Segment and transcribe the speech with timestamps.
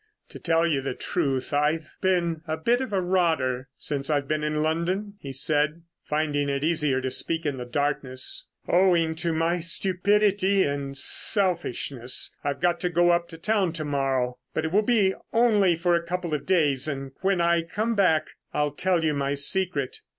[0.29, 4.43] "To tell you the truth, I've been a bit of a rotter since I've been
[4.43, 8.47] in London," he said, finding it easier to speak in the darkness.
[8.67, 14.39] "Owing to my stupidity and selfishness, I've got to go up to town to morrow,
[14.55, 14.87] but it will
[15.33, 18.25] only be for a couple of days, and when I come back
[18.55, 19.99] I'll tell you my secret.